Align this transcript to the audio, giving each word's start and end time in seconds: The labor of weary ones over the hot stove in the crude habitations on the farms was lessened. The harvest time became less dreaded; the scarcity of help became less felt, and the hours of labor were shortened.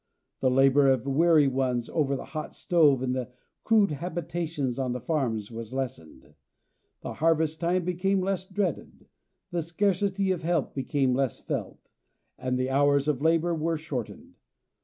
The 0.39 0.49
labor 0.49 0.89
of 0.89 1.05
weary 1.05 1.47
ones 1.47 1.87
over 1.87 2.15
the 2.15 2.25
hot 2.25 2.55
stove 2.55 3.03
in 3.03 3.13
the 3.13 3.29
crude 3.63 3.91
habitations 3.91 4.79
on 4.79 4.93
the 4.93 4.99
farms 4.99 5.51
was 5.51 5.75
lessened. 5.75 6.33
The 7.01 7.13
harvest 7.21 7.59
time 7.61 7.85
became 7.85 8.19
less 8.19 8.47
dreaded; 8.49 9.05
the 9.51 9.61
scarcity 9.61 10.31
of 10.31 10.41
help 10.41 10.73
became 10.73 11.13
less 11.13 11.39
felt, 11.39 11.91
and 12.35 12.57
the 12.57 12.71
hours 12.71 13.07
of 13.07 13.21
labor 13.21 13.53
were 13.53 13.77
shortened. 13.77 14.37